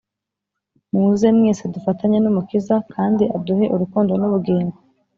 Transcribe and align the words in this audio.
Muze 0.91 1.27
mwesedufatanye 1.35 2.17
N'Umukiza, 2.21 2.75
kand' 2.93 3.21
aduhe 3.37 3.65
Urukundo 3.75 4.11
n'ubugingo. 4.17 4.75